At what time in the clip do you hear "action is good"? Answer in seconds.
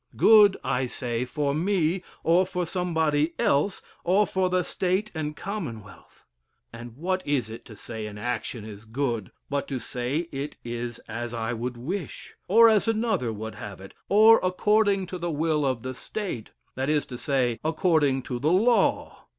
8.17-9.31